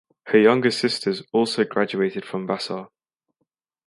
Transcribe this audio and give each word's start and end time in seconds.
Her 0.25 0.39
younger 0.39 0.71
sisters 0.71 1.21
also 1.31 1.63
graduated 1.63 2.25
from 2.25 2.47
Vassar. 2.47 2.87